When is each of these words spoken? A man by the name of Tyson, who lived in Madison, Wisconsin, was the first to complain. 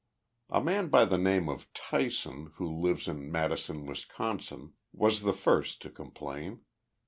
A 0.49 0.63
man 0.63 0.87
by 0.87 1.05
the 1.05 1.19
name 1.19 1.47
of 1.47 1.71
Tyson, 1.73 2.53
who 2.55 2.75
lived 2.81 3.07
in 3.07 3.31
Madison, 3.31 3.85
Wisconsin, 3.85 4.73
was 4.91 5.21
the 5.21 5.31
first 5.31 5.79
to 5.83 5.91
complain. 5.91 6.61